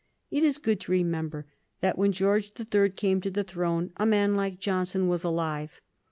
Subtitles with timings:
[0.31, 1.45] It is good to remember
[1.81, 5.79] that when George the Third came to the throne a man like Johnson was alive.